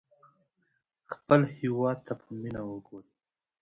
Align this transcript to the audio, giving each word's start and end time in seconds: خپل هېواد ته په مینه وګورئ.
خپل 1.13 1.41
هېواد 1.57 1.97
ته 2.05 2.13
په 2.21 2.27
مینه 2.39 2.61
وګورئ. 2.69 3.09